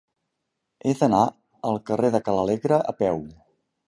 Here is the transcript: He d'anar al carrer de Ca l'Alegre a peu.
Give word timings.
He 0.85 0.93
d'anar 1.01 1.19
al 1.71 1.77
carrer 1.89 2.09
de 2.15 2.21
Ca 2.29 2.35
l'Alegre 2.39 2.81
a 2.93 2.95
peu. 3.03 3.23